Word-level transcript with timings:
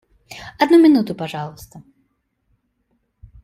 Одну 0.57 0.79
минуту, 0.81 1.13
пожалуйста. 1.13 1.83